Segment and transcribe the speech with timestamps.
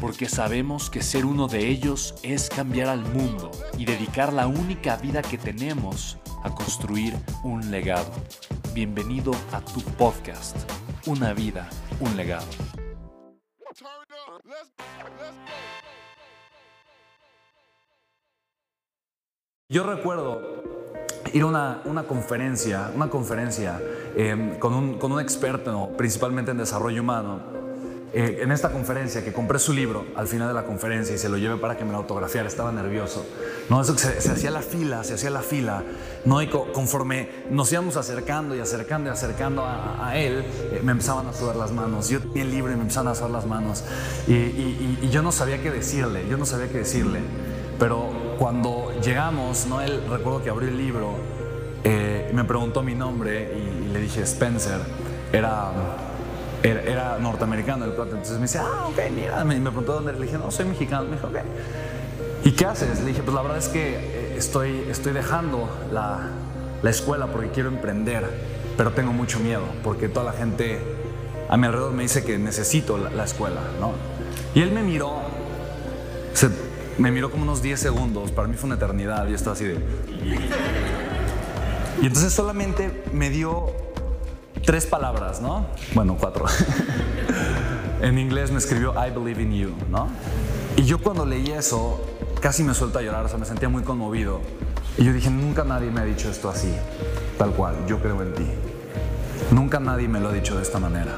[0.00, 4.96] porque sabemos que ser uno de ellos es cambiar al mundo y dedicar la única
[4.96, 8.10] vida que tenemos a construir un legado.
[8.74, 10.56] Bienvenido a tu podcast,
[11.06, 11.68] Una vida,
[12.00, 12.46] un legado.
[19.68, 20.62] Yo recuerdo
[21.32, 23.80] ir a una, conferencia, una conferencia
[24.16, 27.65] eh, con, un, con un experto principalmente en desarrollo humano
[28.18, 31.28] eh, en esta conferencia, que compré su libro al final de la conferencia y se
[31.28, 33.26] lo llevé para que me lo autografiara, estaba nervioso.
[33.68, 35.82] No, eso se, se hacía la fila, se hacía la fila.
[36.24, 41.26] No, y conforme nos íbamos acercando y acercando y acercando a, él, eh, me empezaban
[41.26, 42.08] a sudar las manos.
[42.08, 43.84] Yo tenía el libro y me empezaban a sudar las manos.
[44.26, 47.20] Y, yo no sabía qué decirle, yo no sabía qué decirle.
[47.78, 49.82] Pero cuando llegamos, ¿no?
[49.82, 51.16] él recuerdo que abrió el libro,
[51.84, 54.80] eh, me preguntó mi nombre y le dije Spencer.
[55.34, 56.15] Era
[56.62, 58.10] era, norteamericano el plato.
[58.10, 59.44] Entonces me dice, ah, ok, mira.
[59.44, 60.12] Me, preguntó dónde.
[60.12, 61.04] Le dije, no, soy mexicano.
[61.04, 61.36] Me dijo, ok.
[62.44, 63.00] ¿Y qué haces?
[63.00, 66.30] Le dije, pues la verdad es que eh, estoy, estoy dejando la,
[66.82, 68.24] la escuela porque quiero emprender,
[68.76, 70.80] pero tengo mucho miedo porque toda la gente
[71.48, 73.92] a mi alrededor me dice que necesito la, escuela, ¿no?
[74.54, 75.20] Y él me miró,
[76.32, 76.50] se,
[76.98, 79.76] me miró como unos 10 segundos, para mí fue una eternidad, y estaba así de...
[82.02, 83.72] Y entonces solamente me dio
[84.66, 85.64] tres palabras, ¿no?
[85.94, 86.44] Bueno, cuatro.
[88.02, 90.08] en inglés me escribió I believe in you, ¿no?
[90.76, 92.04] Y yo cuando leí eso,
[92.40, 94.40] casi me suelto a llorar, o sea, me sentía muy conmovido.
[94.98, 96.74] Y yo dije, nunca nadie me ha dicho esto así,
[97.38, 98.46] tal cual, yo creo en ti.
[99.52, 101.12] Nunca nadie me lo ha dicho de esta manera.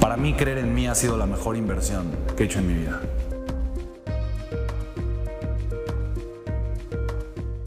[0.00, 2.74] Para mí creer en mí ha sido la mejor inversión que he hecho en mi
[2.74, 3.00] vida.